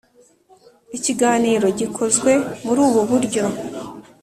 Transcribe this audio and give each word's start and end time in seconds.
ikiganiro 0.97 1.67
gikozwe 1.79 2.31
muri 2.65 2.79
ubu 2.87 3.01
buryo 3.09 3.43